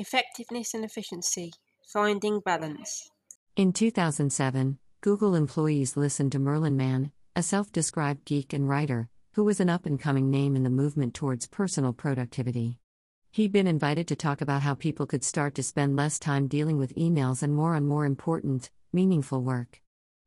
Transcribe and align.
Effectiveness 0.00 0.74
and 0.74 0.84
Efficiency 0.84 1.50
Finding 1.92 2.38
Balance. 2.44 3.10
In 3.56 3.72
2007, 3.72 4.78
Google 5.00 5.34
employees 5.34 5.96
listened 5.96 6.30
to 6.30 6.38
Merlin 6.38 6.76
Mann, 6.76 7.10
a 7.34 7.42
self 7.42 7.72
described 7.72 8.24
geek 8.24 8.52
and 8.52 8.68
writer, 8.68 9.08
who 9.32 9.42
was 9.42 9.58
an 9.58 9.68
up 9.68 9.86
and 9.86 9.98
coming 9.98 10.30
name 10.30 10.54
in 10.54 10.62
the 10.62 10.70
movement 10.70 11.14
towards 11.14 11.48
personal 11.48 11.92
productivity. 11.92 12.78
He'd 13.32 13.50
been 13.50 13.66
invited 13.66 14.06
to 14.06 14.14
talk 14.14 14.40
about 14.40 14.62
how 14.62 14.74
people 14.74 15.04
could 15.04 15.24
start 15.24 15.56
to 15.56 15.64
spend 15.64 15.96
less 15.96 16.20
time 16.20 16.46
dealing 16.46 16.78
with 16.78 16.94
emails 16.94 17.42
and 17.42 17.52
more 17.52 17.74
on 17.74 17.88
more 17.88 18.06
important, 18.06 18.70
meaningful 18.92 19.42
work. 19.42 19.82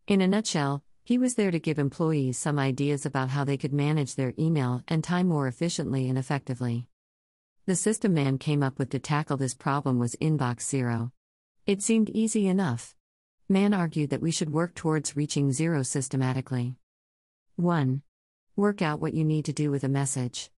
In 0.06 0.20
a 0.20 0.28
nutshell, 0.28 0.84
he 1.06 1.18
was 1.18 1.36
there 1.36 1.50
to 1.50 1.60
give 1.60 1.80
employees 1.80 2.38
some 2.38 2.60
ideas 2.60 3.06
about 3.06 3.30
how 3.30 3.46
they 3.46 3.56
could 3.56 3.72
manage 3.72 4.16
their 4.16 4.34
email 4.38 4.84
and 4.90 5.02
time 5.02 5.30
more 5.30 5.48
efficiently 5.48 6.10
and 6.10 6.18
effectively. 6.18 6.88
The 7.68 7.76
system 7.76 8.16
Mann 8.16 8.40
came 8.40 8.64
up 8.64 8.80
with 8.80 8.90
to 8.90 8.98
tackle 8.98 9.38
this 9.38 9.54
problem 9.54 10.00
was 10.00 10.16
Inbox 10.16 10.62
Zero. 10.62 11.12
It 11.68 11.84
seemed 11.84 12.10
easy 12.10 12.48
enough. 12.48 12.96
Mann 13.48 13.72
argued 13.72 14.10
that 14.10 14.22
we 14.22 14.32
should 14.32 14.52
work 14.52 14.74
towards 14.74 15.16
reaching 15.16 15.52
zero 15.52 15.84
systematically. 15.84 16.78
1. 17.58 18.02
Work 18.56 18.82
out 18.82 19.00
what 19.00 19.14
you 19.14 19.24
need 19.24 19.46
to 19.46 19.54
do 19.54 19.70
with 19.70 19.84
a 19.84 19.90
message. 19.90 20.50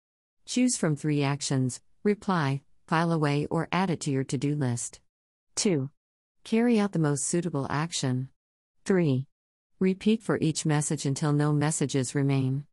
Choose 0.45 0.77
from 0.77 0.95
three 0.95 1.23
actions 1.23 1.81
reply, 2.03 2.61
file 2.87 3.11
away, 3.11 3.47
or 3.47 3.67
add 3.73 3.89
it 3.89 3.99
to 4.01 4.11
your 4.11 4.23
to 4.23 4.37
do 4.37 4.55
list. 4.55 5.01
2. 5.55 5.89
Carry 6.45 6.79
out 6.79 6.93
the 6.93 6.99
most 6.99 7.25
suitable 7.25 7.67
action. 7.69 8.29
3. 8.85 9.27
Repeat 9.77 10.23
for 10.23 10.37
each 10.39 10.65
message 10.65 11.05
until 11.05 11.33
no 11.33 11.51
messages 11.51 12.15
remain. 12.15 12.63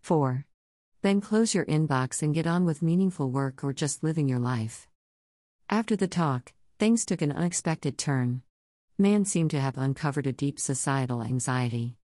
4. 0.00 0.46
Then 1.04 1.20
close 1.20 1.54
your 1.54 1.66
inbox 1.66 2.22
and 2.22 2.34
get 2.34 2.46
on 2.46 2.64
with 2.64 2.80
meaningful 2.80 3.30
work 3.30 3.62
or 3.62 3.74
just 3.74 4.02
living 4.02 4.26
your 4.26 4.38
life. 4.38 4.88
After 5.68 5.96
the 5.96 6.08
talk, 6.08 6.54
things 6.78 7.04
took 7.04 7.20
an 7.20 7.30
unexpected 7.30 7.98
turn. 7.98 8.40
Mann 8.96 9.26
seemed 9.26 9.50
to 9.50 9.60
have 9.60 9.76
uncovered 9.76 10.26
a 10.26 10.32
deep 10.32 10.58
societal 10.58 11.22
anxiety. 11.22 11.98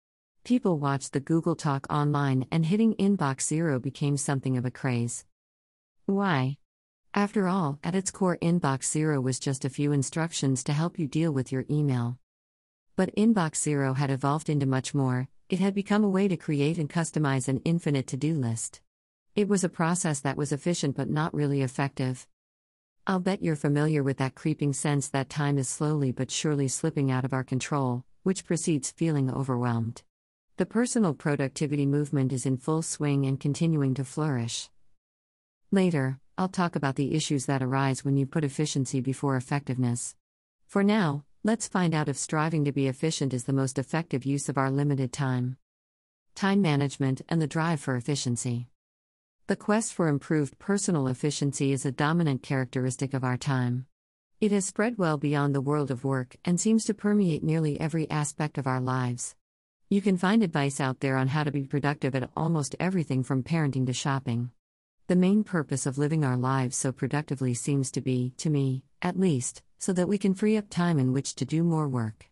People 0.42 0.80
watched 0.80 1.12
the 1.12 1.20
Google 1.20 1.54
Talk 1.54 1.86
online, 1.88 2.48
and 2.50 2.66
hitting 2.66 2.96
inbox 2.96 3.42
zero 3.42 3.78
became 3.78 4.16
something 4.16 4.56
of 4.56 4.64
a 4.64 4.70
craze. 4.72 5.24
Why? 6.06 6.56
After 7.14 7.46
all, 7.46 7.78
at 7.84 7.94
its 7.94 8.10
core, 8.10 8.38
inbox 8.42 8.90
zero 8.90 9.20
was 9.20 9.38
just 9.38 9.64
a 9.64 9.70
few 9.70 9.92
instructions 9.92 10.64
to 10.64 10.72
help 10.72 10.98
you 10.98 11.06
deal 11.06 11.30
with 11.30 11.52
your 11.52 11.64
email. 11.70 12.18
But 12.96 13.14
Inbox 13.14 13.58
Zero 13.58 13.94
had 13.94 14.10
evolved 14.10 14.50
into 14.50 14.66
much 14.66 14.92
more, 14.92 15.28
it 15.48 15.60
had 15.60 15.72
become 15.72 16.02
a 16.02 16.08
way 16.08 16.26
to 16.26 16.36
create 16.36 16.78
and 16.78 16.90
customize 16.90 17.46
an 17.46 17.62
infinite 17.64 18.08
to 18.08 18.16
do 18.16 18.34
list. 18.34 18.80
It 19.38 19.48
was 19.48 19.62
a 19.62 19.68
process 19.68 20.18
that 20.18 20.36
was 20.36 20.50
efficient 20.50 20.96
but 20.96 21.08
not 21.08 21.32
really 21.32 21.62
effective. 21.62 22.26
I'll 23.06 23.20
bet 23.20 23.40
you're 23.40 23.54
familiar 23.54 24.02
with 24.02 24.16
that 24.16 24.34
creeping 24.34 24.72
sense 24.72 25.08
that 25.10 25.28
time 25.28 25.58
is 25.58 25.68
slowly 25.68 26.10
but 26.10 26.32
surely 26.32 26.66
slipping 26.66 27.12
out 27.12 27.24
of 27.24 27.32
our 27.32 27.44
control, 27.44 28.02
which 28.24 28.44
precedes 28.44 28.90
feeling 28.90 29.32
overwhelmed. 29.32 30.02
The 30.56 30.66
personal 30.66 31.14
productivity 31.14 31.86
movement 31.86 32.32
is 32.32 32.46
in 32.46 32.56
full 32.56 32.82
swing 32.82 33.26
and 33.26 33.38
continuing 33.38 33.94
to 33.94 34.04
flourish. 34.04 34.70
Later, 35.70 36.18
I'll 36.36 36.48
talk 36.48 36.74
about 36.74 36.96
the 36.96 37.14
issues 37.14 37.46
that 37.46 37.62
arise 37.62 38.04
when 38.04 38.16
you 38.16 38.26
put 38.26 38.42
efficiency 38.42 39.00
before 39.00 39.36
effectiveness. 39.36 40.16
For 40.66 40.82
now, 40.82 41.22
Let's 41.44 41.68
find 41.68 41.94
out 41.94 42.08
if 42.08 42.16
striving 42.16 42.64
to 42.64 42.72
be 42.72 42.88
efficient 42.88 43.32
is 43.32 43.44
the 43.44 43.52
most 43.52 43.78
effective 43.78 44.26
use 44.26 44.48
of 44.48 44.58
our 44.58 44.72
limited 44.72 45.12
time. 45.12 45.56
Time 46.34 46.60
management 46.60 47.22
and 47.28 47.40
the 47.40 47.46
drive 47.46 47.78
for 47.80 47.94
efficiency. 47.94 48.66
The 49.48 49.56
quest 49.56 49.94
for 49.94 50.08
improved 50.08 50.58
personal 50.58 51.08
efficiency 51.08 51.72
is 51.72 51.86
a 51.86 51.90
dominant 51.90 52.42
characteristic 52.42 53.14
of 53.14 53.24
our 53.24 53.38
time. 53.38 53.86
It 54.42 54.52
has 54.52 54.66
spread 54.66 54.98
well 54.98 55.16
beyond 55.16 55.54
the 55.54 55.62
world 55.62 55.90
of 55.90 56.04
work 56.04 56.36
and 56.44 56.60
seems 56.60 56.84
to 56.84 56.92
permeate 56.92 57.42
nearly 57.42 57.80
every 57.80 58.10
aspect 58.10 58.58
of 58.58 58.66
our 58.66 58.78
lives. 58.78 59.34
You 59.88 60.02
can 60.02 60.18
find 60.18 60.42
advice 60.42 60.80
out 60.80 61.00
there 61.00 61.16
on 61.16 61.28
how 61.28 61.44
to 61.44 61.50
be 61.50 61.64
productive 61.64 62.14
at 62.14 62.28
almost 62.36 62.76
everything 62.78 63.22
from 63.22 63.42
parenting 63.42 63.86
to 63.86 63.94
shopping. 63.94 64.50
The 65.06 65.16
main 65.16 65.44
purpose 65.44 65.86
of 65.86 65.96
living 65.96 66.26
our 66.26 66.36
lives 66.36 66.76
so 66.76 66.92
productively 66.92 67.54
seems 67.54 67.90
to 67.92 68.02
be, 68.02 68.34
to 68.36 68.50
me, 68.50 68.84
at 69.00 69.18
least, 69.18 69.62
so 69.78 69.94
that 69.94 70.08
we 70.08 70.18
can 70.18 70.34
free 70.34 70.58
up 70.58 70.68
time 70.68 70.98
in 70.98 71.14
which 71.14 71.34
to 71.36 71.46
do 71.46 71.62
more 71.62 71.88
work. 71.88 72.26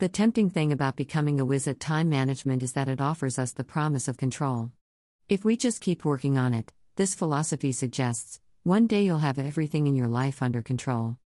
The 0.00 0.10
tempting 0.10 0.50
thing 0.50 0.70
about 0.70 0.96
becoming 0.96 1.40
a 1.40 1.46
whiz 1.46 1.66
at 1.66 1.80
time 1.80 2.10
management 2.10 2.62
is 2.62 2.74
that 2.74 2.88
it 2.88 3.00
offers 3.00 3.38
us 3.38 3.52
the 3.52 3.64
promise 3.64 4.06
of 4.06 4.18
control. 4.18 4.72
If 5.28 5.44
we 5.44 5.56
just 5.56 5.80
keep 5.80 6.04
working 6.04 6.38
on 6.38 6.54
it, 6.54 6.72
this 6.94 7.16
philosophy 7.16 7.72
suggests, 7.72 8.40
one 8.62 8.86
day 8.86 9.04
you'll 9.04 9.18
have 9.18 9.40
everything 9.40 9.88
in 9.88 9.96
your 9.96 10.06
life 10.06 10.40
under 10.40 10.62
control. 10.62 11.16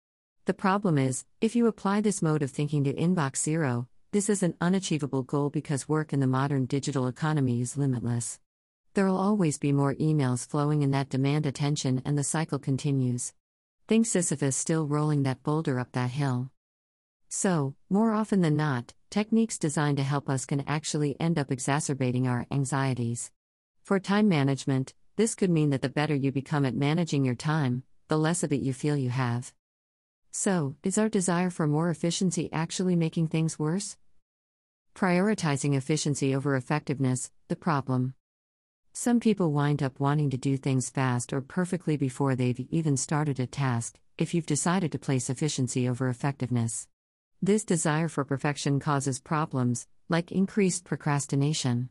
The 0.46 0.54
problem 0.54 0.96
is, 0.96 1.26
if 1.42 1.54
you 1.54 1.66
apply 1.66 2.00
this 2.00 2.22
mode 2.22 2.40
of 2.40 2.50
thinking 2.50 2.82
to 2.84 2.94
inbox 2.94 3.36
zero, 3.36 3.88
this 4.12 4.30
is 4.30 4.42
an 4.42 4.54
unachievable 4.58 5.22
goal 5.22 5.50
because 5.50 5.86
work 5.86 6.14
in 6.14 6.20
the 6.20 6.26
modern 6.26 6.64
digital 6.64 7.08
economy 7.08 7.60
is 7.60 7.76
limitless. 7.76 8.40
There'll 8.94 9.18
always 9.18 9.58
be 9.58 9.70
more 9.70 9.94
emails 9.96 10.48
flowing 10.48 10.80
in 10.80 10.92
that 10.92 11.10
demand 11.10 11.44
attention, 11.44 12.00
and 12.06 12.16
the 12.16 12.24
cycle 12.24 12.58
continues. 12.58 13.34
Think 13.86 14.06
Sisyphus 14.06 14.56
still 14.56 14.86
rolling 14.86 15.24
that 15.24 15.42
boulder 15.42 15.78
up 15.78 15.92
that 15.92 16.12
hill. 16.12 16.50
So, 17.28 17.74
more 17.90 18.12
often 18.12 18.40
than 18.40 18.56
not, 18.56 18.94
techniques 19.10 19.58
designed 19.58 19.98
to 19.98 20.02
help 20.04 20.30
us 20.30 20.46
can 20.46 20.64
actually 20.66 21.20
end 21.20 21.38
up 21.38 21.52
exacerbating 21.52 22.26
our 22.26 22.46
anxieties. 22.50 23.30
For 23.82 23.98
time 23.98 24.28
management, 24.28 24.94
this 25.16 25.34
could 25.34 25.50
mean 25.50 25.70
that 25.70 25.82
the 25.82 25.88
better 25.88 26.14
you 26.14 26.32
become 26.32 26.64
at 26.64 26.74
managing 26.74 27.24
your 27.24 27.34
time, 27.34 27.82
the 28.08 28.18
less 28.18 28.42
of 28.42 28.52
it 28.52 28.60
you 28.60 28.72
feel 28.72 28.96
you 28.96 29.10
have. 29.10 29.52
So, 30.30 30.76
is 30.82 30.96
our 30.96 31.08
desire 31.08 31.50
for 31.50 31.66
more 31.66 31.90
efficiency 31.90 32.48
actually 32.52 32.96
making 32.96 33.28
things 33.28 33.58
worse? 33.58 33.96
Prioritizing 34.94 35.74
efficiency 35.74 36.34
over 36.34 36.54
effectiveness, 36.54 37.30
the 37.48 37.56
problem. 37.56 38.14
Some 38.92 39.20
people 39.20 39.52
wind 39.52 39.82
up 39.82 39.98
wanting 40.00 40.30
to 40.30 40.36
do 40.36 40.56
things 40.56 40.90
fast 40.90 41.32
or 41.32 41.40
perfectly 41.40 41.96
before 41.96 42.34
they've 42.34 42.66
even 42.70 42.96
started 42.96 43.40
a 43.40 43.46
task, 43.46 43.98
if 44.18 44.34
you've 44.34 44.46
decided 44.46 44.92
to 44.92 44.98
place 44.98 45.30
efficiency 45.30 45.88
over 45.88 46.08
effectiveness. 46.08 46.86
This 47.42 47.64
desire 47.64 48.08
for 48.08 48.24
perfection 48.24 48.80
causes 48.80 49.20
problems, 49.20 49.86
like 50.08 50.32
increased 50.32 50.84
procrastination. 50.84 51.90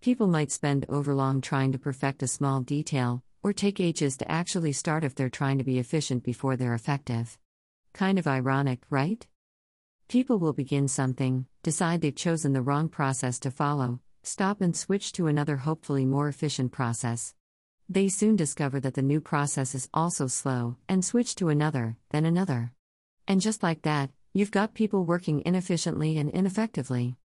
People 0.00 0.26
might 0.28 0.52
spend 0.52 0.86
overlong 0.88 1.40
trying 1.40 1.72
to 1.72 1.78
perfect 1.78 2.22
a 2.22 2.28
small 2.28 2.60
detail, 2.60 3.22
or 3.42 3.52
take 3.52 3.80
ages 3.80 4.16
to 4.16 4.30
actually 4.30 4.72
start 4.72 5.04
if 5.04 5.14
they're 5.14 5.28
trying 5.28 5.58
to 5.58 5.64
be 5.64 5.78
efficient 5.78 6.22
before 6.22 6.56
they're 6.56 6.74
effective. 6.74 7.38
Kind 7.92 8.18
of 8.18 8.26
ironic, 8.26 8.82
right? 8.90 9.26
People 10.08 10.38
will 10.38 10.52
begin 10.52 10.86
something, 10.86 11.46
decide 11.62 12.00
they've 12.00 12.14
chosen 12.14 12.52
the 12.52 12.62
wrong 12.62 12.88
process 12.88 13.40
to 13.40 13.50
follow, 13.50 14.00
stop 14.22 14.60
and 14.60 14.76
switch 14.76 15.12
to 15.12 15.26
another, 15.26 15.56
hopefully 15.56 16.04
more 16.04 16.28
efficient 16.28 16.72
process. 16.72 17.34
They 17.88 18.08
soon 18.08 18.36
discover 18.36 18.80
that 18.80 18.94
the 18.94 19.02
new 19.02 19.20
process 19.20 19.74
is 19.74 19.88
also 19.94 20.26
slow, 20.26 20.76
and 20.88 21.04
switch 21.04 21.34
to 21.36 21.48
another, 21.48 21.96
then 22.10 22.24
another. 22.24 22.72
And 23.28 23.40
just 23.40 23.62
like 23.62 23.82
that, 23.82 24.10
you've 24.32 24.50
got 24.50 24.74
people 24.74 25.04
working 25.04 25.42
inefficiently 25.46 26.18
and 26.18 26.30
ineffectively. 26.30 27.16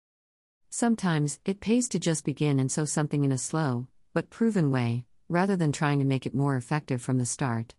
Sometimes, 0.72 1.40
it 1.44 1.58
pays 1.58 1.88
to 1.88 1.98
just 1.98 2.24
begin 2.24 2.60
and 2.60 2.70
sow 2.70 2.84
something 2.84 3.24
in 3.24 3.32
a 3.32 3.38
slow, 3.38 3.88
but 4.14 4.30
proven 4.30 4.70
way, 4.70 5.04
rather 5.28 5.56
than 5.56 5.72
trying 5.72 5.98
to 5.98 6.04
make 6.04 6.26
it 6.26 6.34
more 6.34 6.56
effective 6.56 7.02
from 7.02 7.18
the 7.18 7.26
start. 7.26 7.74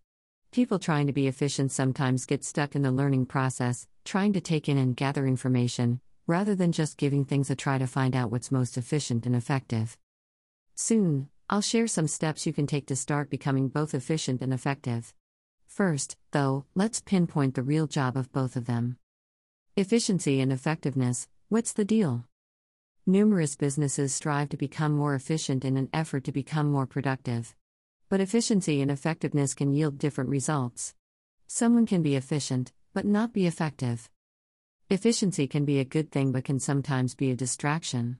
People 0.52 0.78
trying 0.78 1.08
to 1.08 1.14
be 1.14 1.26
efficient 1.26 1.72
sometimes 1.72 2.26
get 2.26 2.44
stuck 2.44 2.76
in 2.76 2.82
the 2.82 2.92
learning 2.92 3.28
process, 3.28 3.88
trying 4.04 4.34
to 4.34 4.42
take 4.42 4.68
in 4.68 4.78
and 4.78 4.98
gather 4.98 5.26
information, 5.26 6.02
rather 6.28 6.54
than 6.54 6.74
just 6.74 6.98
giving 6.98 7.24
things 7.24 7.50
a 7.50 7.56
try 7.56 7.78
to 7.78 7.88
find 7.88 8.14
out 8.14 8.30
what's 8.30 8.52
most 8.52 8.78
efficient 8.78 9.26
and 9.26 9.38
effective. 9.38 9.98
Soon, 10.76 11.30
I'll 11.50 11.62
share 11.62 11.88
some 11.88 12.08
steps 12.08 12.46
you 12.46 12.52
can 12.52 12.68
take 12.68 12.88
to 12.88 12.98
start 12.98 13.30
becoming 13.30 13.70
both 13.70 13.94
efficient 13.94 14.42
and 14.42 14.54
effective. 14.54 15.14
First, 15.66 16.18
though, 16.32 16.66
let's 16.76 17.00
pinpoint 17.00 17.56
the 17.56 17.64
real 17.64 17.88
job 17.88 18.18
of 18.18 18.34
both 18.34 18.58
of 18.58 18.66
them. 18.66 18.98
Efficiency 19.78 20.42
and 20.42 20.52
effectiveness 20.52 21.30
what's 21.48 21.74
the 21.74 21.86
deal? 21.86 22.26
Numerous 23.08 23.56
businesses 23.56 24.14
strive 24.14 24.50
to 24.50 24.58
become 24.58 24.92
more 24.92 25.16
efficient 25.16 25.66
in 25.66 25.76
an 25.76 25.90
effort 25.92 26.24
to 26.24 26.32
become 26.32 26.72
more 26.72 26.86
productive. 26.86 27.56
But 28.10 28.22
efficiency 28.22 28.80
and 28.80 28.92
effectiveness 28.92 29.56
can 29.56 29.74
yield 29.74 29.98
different 29.98 30.30
results. 30.30 30.94
Someone 31.48 31.88
can 31.88 32.04
be 32.04 32.16
efficient, 32.16 32.72
but 32.94 33.04
not 33.04 33.34
be 33.34 33.48
effective. 33.48 34.08
Efficiency 34.92 35.48
can 35.48 35.66
be 35.66 35.80
a 35.80 35.84
good 35.84 36.12
thing 36.12 36.32
but 36.32 36.44
can 36.44 36.60
sometimes 36.60 37.16
be 37.16 37.32
a 37.32 37.36
distraction. 37.36 38.20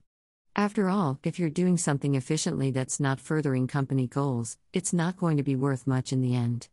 After 0.56 0.90
all, 0.90 1.20
if 1.24 1.38
you're 1.38 1.52
doing 1.52 1.78
something 1.78 2.16
efficiently 2.16 2.72
that's 2.72 3.00
not 3.00 3.20
furthering 3.20 3.68
company 3.68 4.08
goals, 4.08 4.58
it's 4.74 4.94
not 4.94 5.16
going 5.16 5.38
to 5.38 5.44
be 5.44 5.56
worth 5.56 5.86
much 5.86 6.12
in 6.12 6.22
the 6.22 6.34
end. 6.34 6.70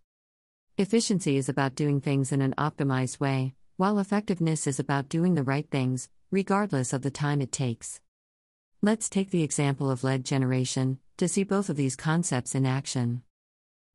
Efficiency 0.78 1.37
is 1.37 1.50
about 1.50 1.75
doing 1.75 2.00
things 2.00 2.32
in 2.32 2.40
an 2.40 2.54
optimized 2.56 3.20
way, 3.20 3.52
while 3.76 3.99
effectiveness 3.99 4.66
is 4.66 4.81
about 4.81 5.11
doing 5.11 5.34
the 5.34 5.43
right 5.43 5.70
things, 5.70 6.08
regardless 6.30 6.92
of 6.92 7.02
the 7.02 7.10
time 7.10 7.40
it 7.40 7.52
takes. 7.52 8.00
Let's 8.82 9.08
take 9.08 9.30
the 9.30 9.42
example 9.42 9.90
of 9.90 10.04
lead 10.04 10.25
generation 10.25 10.98
to 11.16 11.28
see 11.28 11.44
both 11.44 11.69
of 11.69 11.76
these 11.76 11.96
concepts 11.96 12.54
in 12.54 12.64
action. 12.64 13.22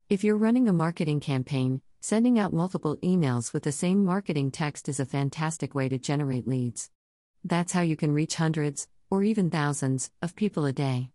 If 0.08 0.22
you're 0.22 0.36
running 0.36 0.68
a 0.68 0.72
marketing 0.72 1.20
campaign, 1.20 1.80
Sending 2.06 2.38
out 2.38 2.52
multiple 2.52 2.98
emails 2.98 3.54
with 3.54 3.62
the 3.62 3.72
same 3.72 4.04
marketing 4.04 4.50
text 4.50 4.90
is 4.90 5.00
a 5.00 5.06
fantastic 5.06 5.74
way 5.74 5.88
to 5.88 5.96
generate 5.96 6.46
leads. 6.46 6.90
That's 7.42 7.72
how 7.72 7.80
you 7.80 7.96
can 7.96 8.12
reach 8.12 8.34
hundreds, 8.34 8.86
or 9.08 9.22
even 9.22 9.48
thousands, 9.48 10.10
of 10.20 10.36
people 10.36 10.66
a 10.66 10.72
day. 10.74 11.08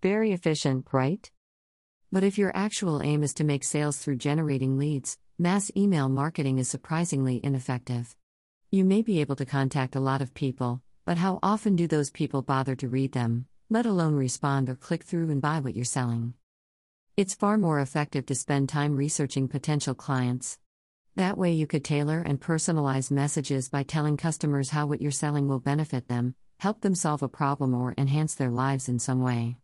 Very 0.00 0.32
efficient, 0.32 0.86
right? 0.92 1.30
But 2.10 2.24
if 2.24 2.38
your 2.38 2.52
actual 2.56 3.02
aim 3.02 3.22
is 3.22 3.34
to 3.34 3.44
make 3.44 3.64
sales 3.64 3.98
through 3.98 4.16
generating 4.16 4.78
leads, 4.78 5.18
mass 5.38 5.70
email 5.76 6.08
marketing 6.08 6.56
is 6.58 6.68
surprisingly 6.68 7.38
ineffective. 7.44 8.16
You 8.72 8.84
may 8.84 9.02
be 9.02 9.20
able 9.20 9.34
to 9.34 9.44
contact 9.44 9.96
a 9.96 10.00
lot 10.00 10.22
of 10.22 10.32
people, 10.32 10.80
but 11.04 11.18
how 11.18 11.40
often 11.42 11.74
do 11.74 11.88
those 11.88 12.08
people 12.08 12.40
bother 12.40 12.76
to 12.76 12.88
read 12.88 13.10
them, 13.10 13.46
let 13.68 13.84
alone 13.84 14.14
respond 14.14 14.68
or 14.68 14.76
click 14.76 15.02
through 15.02 15.28
and 15.28 15.42
buy 15.42 15.58
what 15.58 15.74
you're 15.74 15.84
selling? 15.84 16.34
It's 17.16 17.34
far 17.34 17.58
more 17.58 17.80
effective 17.80 18.26
to 18.26 18.36
spend 18.36 18.68
time 18.68 18.94
researching 18.94 19.48
potential 19.48 19.96
clients. 19.96 20.56
That 21.16 21.36
way, 21.36 21.52
you 21.52 21.66
could 21.66 21.84
tailor 21.84 22.22
and 22.24 22.40
personalize 22.40 23.10
messages 23.10 23.68
by 23.68 23.82
telling 23.82 24.16
customers 24.16 24.70
how 24.70 24.86
what 24.86 25.02
you're 25.02 25.10
selling 25.10 25.48
will 25.48 25.58
benefit 25.58 26.06
them, 26.06 26.36
help 26.60 26.82
them 26.82 26.94
solve 26.94 27.24
a 27.24 27.28
problem, 27.28 27.74
or 27.74 27.96
enhance 27.98 28.36
their 28.36 28.50
lives 28.50 28.88
in 28.88 29.00
some 29.00 29.20
way. 29.20 29.56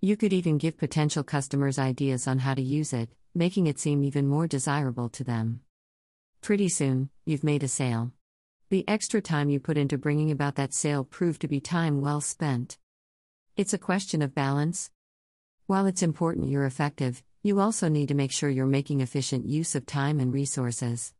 You 0.00 0.16
could 0.16 0.32
even 0.32 0.56
give 0.56 0.78
potential 0.78 1.24
customers 1.24 1.78
ideas 1.78 2.26
on 2.26 2.38
how 2.38 2.54
to 2.54 2.62
use 2.62 2.94
it, 2.94 3.10
making 3.34 3.66
it 3.66 3.78
seem 3.78 4.02
even 4.02 4.26
more 4.26 4.46
desirable 4.46 5.10
to 5.10 5.24
them. 5.24 5.60
Pretty 6.40 6.70
soon, 6.70 7.10
you've 7.26 7.44
made 7.44 7.62
a 7.62 7.68
sale. 7.68 8.12
The 8.68 8.88
extra 8.88 9.20
time 9.20 9.48
you 9.48 9.60
put 9.60 9.78
into 9.78 9.96
bringing 9.96 10.32
about 10.32 10.56
that 10.56 10.74
sale 10.74 11.04
proved 11.04 11.40
to 11.42 11.46
be 11.46 11.60
time 11.60 12.00
well 12.00 12.20
spent. 12.20 12.78
It's 13.56 13.72
a 13.72 13.78
question 13.78 14.22
of 14.22 14.34
balance. 14.34 14.90
While 15.66 15.86
it's 15.86 16.02
important 16.02 16.48
you're 16.48 16.66
effective, 16.66 17.22
you 17.44 17.60
also 17.60 17.88
need 17.88 18.08
to 18.08 18.14
make 18.14 18.32
sure 18.32 18.50
you're 18.50 18.66
making 18.66 19.02
efficient 19.02 19.46
use 19.46 19.76
of 19.76 19.86
time 19.86 20.18
and 20.18 20.34
resources. 20.34 21.14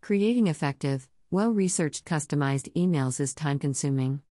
Creating 0.00 0.48
effective, 0.48 1.08
well 1.30 1.52
researched 1.52 2.04
customized 2.04 2.72
emails 2.74 3.20
is 3.20 3.32
time 3.32 3.60
consuming. 3.60 4.22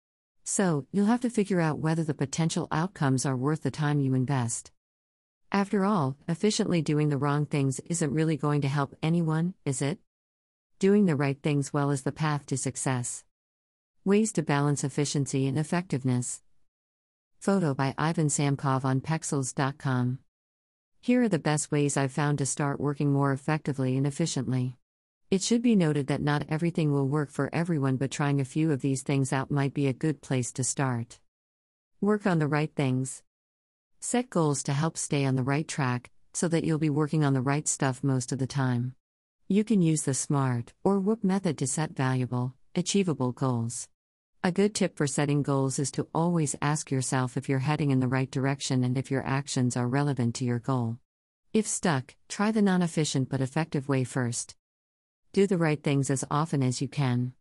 So, 0.42 0.86
you'll 0.90 1.06
have 1.06 1.20
to 1.20 1.30
figure 1.30 1.60
out 1.60 1.78
whether 1.78 2.02
the 2.02 2.14
potential 2.14 2.66
outcomes 2.72 3.24
are 3.24 3.36
worth 3.36 3.62
the 3.62 3.70
time 3.70 4.00
you 4.00 4.12
invest. 4.14 4.72
After 5.52 5.84
all, 5.84 6.16
efficiently 6.26 6.82
doing 6.82 7.10
the 7.10 7.16
wrong 7.16 7.46
things 7.46 7.78
isn't 7.88 8.12
really 8.12 8.36
going 8.36 8.62
to 8.62 8.68
help 8.68 8.96
anyone, 9.04 9.54
is 9.64 9.80
it? 9.80 10.00
Doing 10.78 11.06
the 11.06 11.16
right 11.16 11.40
things 11.42 11.72
well 11.72 11.90
is 11.90 12.02
the 12.02 12.12
path 12.12 12.44
to 12.46 12.58
success. 12.58 13.24
Ways 14.04 14.30
to 14.32 14.42
balance 14.42 14.84
efficiency 14.84 15.46
and 15.46 15.58
effectiveness. 15.58 16.42
Photo 17.38 17.72
by 17.72 17.94
Ivan 17.96 18.28
Samkov 18.28 18.84
on 18.84 19.00
Pexels.com. 19.00 20.18
Here 21.00 21.22
are 21.22 21.30
the 21.30 21.38
best 21.38 21.72
ways 21.72 21.96
I've 21.96 22.12
found 22.12 22.36
to 22.38 22.46
start 22.46 22.78
working 22.78 23.10
more 23.10 23.32
effectively 23.32 23.96
and 23.96 24.06
efficiently. 24.06 24.76
It 25.30 25.40
should 25.40 25.62
be 25.62 25.76
noted 25.76 26.08
that 26.08 26.20
not 26.20 26.44
everything 26.50 26.92
will 26.92 27.08
work 27.08 27.30
for 27.30 27.48
everyone, 27.54 27.96
but 27.96 28.10
trying 28.10 28.38
a 28.38 28.44
few 28.44 28.70
of 28.70 28.82
these 28.82 29.00
things 29.00 29.32
out 29.32 29.50
might 29.50 29.72
be 29.72 29.86
a 29.86 29.94
good 29.94 30.20
place 30.20 30.52
to 30.52 30.62
start. 30.62 31.20
Work 32.02 32.26
on 32.26 32.38
the 32.38 32.48
right 32.48 32.70
things. 32.76 33.22
Set 34.00 34.28
goals 34.28 34.62
to 34.64 34.74
help 34.74 34.98
stay 34.98 35.24
on 35.24 35.36
the 35.36 35.42
right 35.42 35.66
track, 35.66 36.10
so 36.34 36.48
that 36.48 36.64
you'll 36.64 36.78
be 36.78 36.90
working 36.90 37.24
on 37.24 37.32
the 37.32 37.40
right 37.40 37.66
stuff 37.66 38.04
most 38.04 38.30
of 38.30 38.38
the 38.38 38.46
time. 38.46 38.94
You 39.48 39.62
can 39.62 39.80
use 39.80 40.02
the 40.02 40.12
SMART 40.12 40.72
or 40.82 40.98
WOOP 40.98 41.22
method 41.22 41.56
to 41.58 41.68
set 41.68 41.92
valuable, 41.92 42.54
achievable 42.74 43.30
goals. 43.30 43.88
A 44.42 44.50
good 44.50 44.74
tip 44.74 44.96
for 44.96 45.06
setting 45.06 45.44
goals 45.44 45.78
is 45.78 45.92
to 45.92 46.08
always 46.12 46.56
ask 46.60 46.90
yourself 46.90 47.36
if 47.36 47.48
you're 47.48 47.60
heading 47.60 47.92
in 47.92 48.00
the 48.00 48.08
right 48.08 48.28
direction 48.28 48.82
and 48.82 48.98
if 48.98 49.08
your 49.08 49.24
actions 49.24 49.76
are 49.76 49.86
relevant 49.86 50.34
to 50.34 50.44
your 50.44 50.58
goal. 50.58 50.98
If 51.52 51.64
stuck, 51.64 52.16
try 52.28 52.50
the 52.50 52.60
non 52.60 52.82
efficient 52.82 53.28
but 53.28 53.40
effective 53.40 53.88
way 53.88 54.02
first. 54.02 54.56
Do 55.32 55.46
the 55.46 55.58
right 55.58 55.80
things 55.80 56.10
as 56.10 56.24
often 56.28 56.60
as 56.60 56.82
you 56.82 56.88
can. 56.88 57.32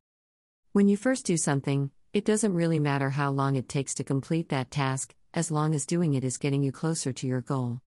When 0.73 0.87
you 0.87 0.97
first 0.97 1.25
do 1.25 1.37
something, 1.37 1.89
it 2.13 2.23
doesn't 2.23 2.53
really 2.53 2.77
matter 2.77 3.09
how 3.09 3.31
long 3.31 3.55
it 3.55 3.67
takes 3.67 3.95
to 3.95 4.03
complete 4.03 4.49
that 4.49 4.69
task, 4.69 5.15
as 5.33 5.49
long 5.49 5.73
as 5.73 5.87
doing 5.87 6.13
it 6.13 6.23
is 6.23 6.37
getting 6.37 6.61
you 6.61 6.71
closer 6.71 7.11
to 7.13 7.25
your 7.25 7.41
goal. 7.41 7.81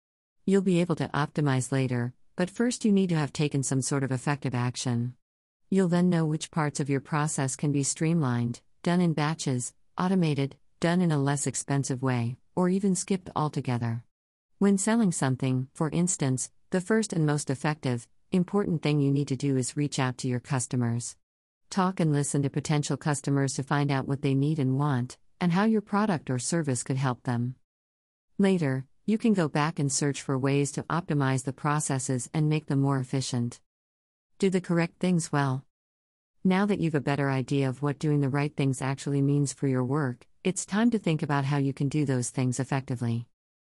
You'll 0.43 0.63
be 0.63 0.81
able 0.81 0.95
to 0.95 1.07
optimize 1.09 1.71
later, 1.71 2.15
but 2.37 2.51
first 2.51 2.85
you 2.85 2.91
need 2.91 3.09
to 3.09 3.15
have 3.15 3.33
taken 3.33 3.63
some 3.63 3.81
sort 3.81 4.03
of 4.03 4.11
effective 4.11 4.53
action. 4.53 5.15
You'll 5.71 5.87
then 5.87 6.07
know 6.07 6.23
which 6.23 6.51
parts 6.51 6.79
of 6.79 6.89
your 6.89 7.01
process 7.01 7.55
can 7.55 7.71
be 7.71 7.81
streamlined, 7.81 8.61
done 8.83 9.01
in 9.01 9.13
batches, 9.13 9.73
automated, 9.97 10.55
done 10.79 11.01
in 11.01 11.11
a 11.11 11.17
less 11.17 11.47
expensive 11.47 12.03
way, 12.03 12.37
or 12.55 12.69
even 12.69 12.93
skipped 12.93 13.31
altogether. 13.35 14.03
When 14.59 14.77
selling 14.77 15.11
something, 15.11 15.67
for 15.73 15.89
instance, 15.89 16.51
the 16.69 16.79
first 16.79 17.11
and 17.11 17.25
most 17.25 17.49
effective, 17.49 18.07
important 18.31 18.83
thing 18.83 18.99
you 18.99 19.11
need 19.11 19.29
to 19.29 19.35
do 19.35 19.57
is 19.57 19.75
reach 19.75 19.97
out 19.97 20.19
to 20.19 20.27
your 20.27 20.39
customers. 20.39 21.15
Talk 21.71 21.99
and 21.99 22.13
listen 22.13 22.43
to 22.43 22.51
potential 22.51 22.97
customers 22.97 23.55
to 23.55 23.63
find 23.63 23.89
out 23.91 24.07
what 24.07 24.21
they 24.21 24.35
need 24.35 24.59
and 24.59 24.77
want, 24.77 25.17
and 25.41 25.53
how 25.53 25.63
your 25.63 25.81
product 25.81 26.29
or 26.29 26.37
service 26.37 26.83
could 26.83 26.97
help 26.97 27.23
them. 27.23 27.55
Later, 28.37 28.85
you 29.07 29.17
can 29.17 29.33
go 29.33 29.47
back 29.47 29.79
and 29.79 29.89
search 29.89 30.21
for 30.21 30.37
ways 30.37 30.69
to 30.69 30.83
optimize 30.83 31.45
the 31.45 31.53
processes 31.53 32.29
and 32.33 32.49
make 32.49 32.65
them 32.65 32.81
more 32.81 32.99
efficient. 32.99 33.61
Do 34.37 34.49
the 34.49 34.59
correct 34.59 34.99
things 34.99 35.31
well. 35.31 35.63
Now 36.43 36.65
that 36.65 36.81
you've 36.81 36.93
a 36.93 36.99
better 36.99 37.29
idea 37.29 37.69
of 37.69 37.81
what 37.81 37.99
doing 37.99 38.19
the 38.19 38.27
right 38.27 38.53
things 38.53 38.81
actually 38.81 39.21
means 39.21 39.53
for 39.53 39.65
your 39.65 39.85
work, 39.85 40.27
it's 40.43 40.65
time 40.65 40.91
to 40.91 40.99
think 40.99 41.23
about 41.23 41.45
how 41.45 41.55
you 41.55 41.71
can 41.71 41.87
do 41.87 42.03
those 42.03 42.31
things 42.31 42.59
effectively. 42.59 43.27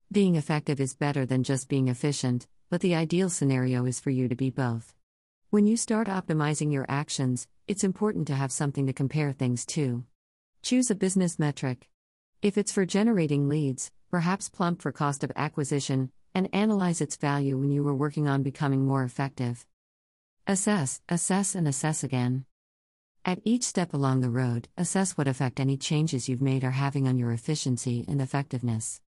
Being 0.09 0.35
effective 0.35 0.79
is 0.79 0.95
better 0.95 1.25
than 1.25 1.43
just 1.43 1.67
being 1.67 1.89
efficient, 1.89 2.47
but 2.69 2.79
the 2.79 2.95
ideal 2.95 3.29
scenario 3.29 3.85
is 3.85 3.99
for 3.99 4.11
you 4.11 4.29
to 4.29 4.35
be 4.35 4.51
both. 4.51 4.95
When 5.49 5.67
you 5.67 5.75
start 5.75 6.07
optimizing 6.07 6.71
your 6.71 6.85
actions, 6.87 7.45
it's 7.67 7.83
important 7.83 8.27
to 8.27 8.35
have 8.35 8.53
something 8.53 8.87
to 8.87 8.93
compare 8.93 9.33
things 9.33 9.65
to. 9.65 10.05
Choose 10.63 10.89
a 10.89 10.95
business 10.95 11.37
metric. 11.37 11.89
If 12.45 12.59
it's 12.59 12.71
for 12.71 12.85
generating 12.85 13.49
leads, 13.49 13.91
perhaps 14.11 14.49
plump 14.49 14.79
for 14.79 14.91
cost 14.91 15.23
of 15.23 15.31
acquisition, 15.35 16.11
and 16.35 16.47
analyze 16.53 17.01
its 17.01 17.15
value 17.15 17.57
when 17.57 17.71
you 17.71 17.83
were 17.83 17.95
working 17.95 18.27
on 18.27 18.43
becoming 18.43 18.85
more 18.85 19.03
effective. 19.03 19.65
Assess, 20.45 21.01
assess, 21.09 21.55
and 21.55 21.67
assess 21.67 22.03
again. 22.03 22.45
At 23.25 23.39
each 23.45 23.63
step 23.63 23.95
along 23.95 24.21
the 24.21 24.29
road, 24.29 24.67
assess 24.77 25.17
what 25.17 25.27
effect 25.27 25.59
any 25.59 25.75
changes 25.75 26.29
you've 26.29 26.39
made 26.39 26.63
are 26.63 26.69
having 26.69 27.07
on 27.07 27.17
your 27.17 27.31
efficiency 27.31 28.05
and 28.07 28.21
effectiveness. 28.21 29.01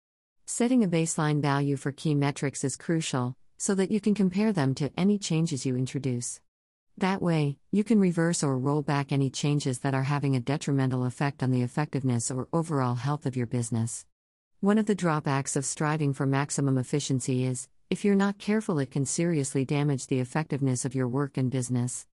Setting 0.47 0.83
a 0.83 0.87
baseline 0.87 1.39
value 1.39 1.77
for 1.77 1.91
key 1.91 2.15
metrics 2.15 2.63
is 2.63 2.75
crucial, 2.75 3.35
so 3.59 3.75
that 3.75 3.91
you 3.91 4.01
can 4.01 4.15
compare 4.15 4.51
them 4.51 4.73
to 4.73 4.89
any 4.97 5.19
changes 5.19 5.63
you 5.63 5.75
introduce. 5.77 6.41
That 6.99 7.21
way, 7.21 7.59
you 7.71 7.83
can 7.83 7.99
reverse 7.99 8.41
or 8.41 8.57
roll 8.57 8.81
back 8.81 9.11
any 9.11 9.29
changes 9.29 9.79
that 9.79 9.93
are 9.93 10.03
having 10.03 10.35
a 10.35 10.39
detrimental 10.39 11.05
effect 11.05 11.43
on 11.43 11.51
the 11.51 11.61
effectiveness 11.61 12.31
or 12.31 12.47
overall 12.51 12.95
health 12.95 13.27
of 13.27 13.37
your 13.37 13.45
business. 13.45 14.03
One 14.61 14.79
of 14.79 14.87
the 14.87 14.95
drawbacks 14.95 15.55
of 15.55 15.63
striving 15.63 16.11
for 16.11 16.25
maximum 16.25 16.75
efficiency 16.79 17.45
is, 17.45 17.67
if 17.91 18.03
you're 18.03 18.15
not 18.15 18.39
careful, 18.39 18.79
it 18.79 18.89
can 18.89 19.05
seriously 19.05 19.63
damage 19.63 20.07
the 20.07 20.19
effectiveness 20.19 20.85
of 20.85 20.95
your 20.95 21.07
work 21.07 21.37
and 21.37 21.51
business. 21.51 22.07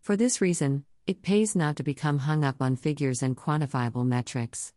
For 0.00 0.16
this 0.16 0.40
reason, 0.40 0.86
it 1.06 1.20
pays 1.20 1.54
not 1.54 1.76
to 1.76 1.82
become 1.82 2.20
hung 2.20 2.42
up 2.42 2.62
on 2.62 2.76
figures 2.76 3.22
and 3.22 3.36
quantifiable 3.36 4.06
metrics. 4.06 4.72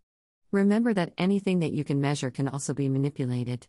Remember 0.51 0.93
that 0.93 1.13
anything 1.17 1.59
that 1.59 1.71
you 1.71 1.85
can 1.85 2.01
measure 2.01 2.31
can 2.31 2.49
also 2.49 2.73
be 2.73 2.89
manipulated. 2.89 3.67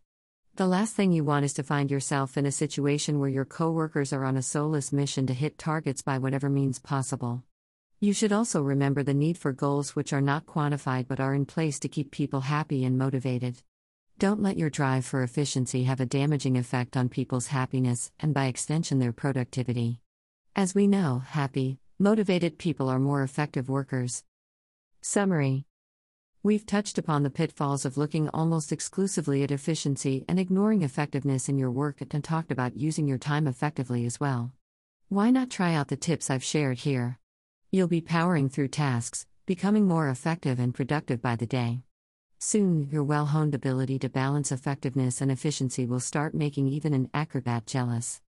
The 0.57 0.69
last 0.69 0.95
thing 0.95 1.11
you 1.11 1.25
want 1.25 1.45
is 1.45 1.53
to 1.55 1.65
find 1.65 1.91
yourself 1.91 2.37
in 2.37 2.47
a 2.47 2.53
situation 2.53 3.19
where 3.19 3.29
your 3.29 3.45
coworkers 3.45 4.13
are 4.13 4.25
on 4.25 4.37
a 4.37 4.43
soulless 4.43 4.93
mission 4.93 5.27
to 5.27 5.35
hit 5.35 5.59
targets 5.59 6.01
by 6.01 6.19
whatever 6.19 6.49
means 6.49 6.79
possible. 6.79 7.43
You 7.99 8.13
should 8.13 8.33
also 8.33 8.63
remember 8.63 9.03
the 9.03 9.15
need 9.15 9.37
for 9.37 9.53
goals 9.53 9.97
which 9.97 10.13
are 10.13 10.21
not 10.21 10.47
quantified 10.47 11.09
but 11.09 11.19
are 11.19 11.35
in 11.35 11.45
place 11.45 11.81
to 11.81 11.89
keep 11.89 12.13
people 12.13 12.43
happy 12.43 12.85
and 12.85 12.97
motivated. 12.97 13.65
Don't 14.21 14.45
let 14.45 14.57
your 14.57 14.71
drive 14.71 15.05
for 15.05 15.25
efficiency 15.25 15.83
have 15.85 15.99
a 15.99 16.07
damaging 16.07 16.57
effect 16.57 16.97
on 16.97 17.09
people's 17.09 17.49
happiness 17.49 18.13
and 18.21 18.33
by 18.33 18.47
extension 18.47 19.01
their 19.01 19.13
productivity. 19.13 19.99
As 20.55 20.73
we 20.73 20.87
know, 20.87 21.19
happy, 21.27 21.81
motivated 21.99 22.59
people 22.59 22.89
are 22.89 23.01
more 23.01 23.25
effective 23.25 23.69
workers. 23.69 24.23
Summary 25.01 25.67
We've 26.45 26.67
touched 26.67 26.99
upon 26.99 27.23
the 27.23 27.31
pitfalls 27.31 27.87
of 27.87 27.97
looking 27.97 28.29
almost 28.29 28.71
exclusively 28.71 29.43
at 29.43 29.51
efficiency 29.51 30.27
and 30.29 30.39
ignoring 30.39 30.83
effectiveness 30.83 31.49
in 31.49 31.57
your 31.57 31.71
work 31.71 32.03
and 32.03 32.23
talked 32.23 32.53
about 32.53 32.77
using 32.77 33.09
your 33.09 33.17
time 33.17 33.47
effectively 33.47 34.05
as 34.05 34.21
well. 34.21 34.53
Why 35.09 35.31
not 35.31 35.49
try 35.49 35.73
out 35.73 35.89
the 35.89 35.97
tips 35.97 36.29
I've 36.29 36.45
shared 36.45 36.81
here? 36.81 37.19
You'll 37.73 37.89
be 37.89 38.03
powering 38.03 38.51
through 38.51 38.69
tasks, 38.69 39.25
becoming 39.47 39.89
more 39.89 40.11
effective 40.11 40.59
and 40.59 40.75
productive 40.75 41.23
by 41.23 41.35
the 41.35 41.47
day. 41.47 41.81
Soon, 42.39 42.91
your 42.93 43.05
well 43.05 43.25
honed 43.25 43.55
ability 43.55 43.99
to 44.01 44.11
balance 44.11 44.53
effectiveness 44.53 45.23
and 45.23 45.33
efficiency 45.33 45.87
will 45.87 45.99
start 45.99 46.35
making 46.35 46.69
even 46.69 46.93
an 46.93 47.09
acrobat 47.15 47.67
jealous. 47.67 48.21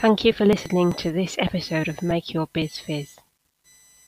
Thank 0.00 0.24
you 0.24 0.32
for 0.32 0.46
listening 0.46 0.94
to 0.94 1.12
this 1.12 1.36
episode 1.38 1.86
of 1.86 2.02
Make 2.02 2.34
Your 2.34 2.48
Biz 2.52 2.80
Fizz. 2.80 3.20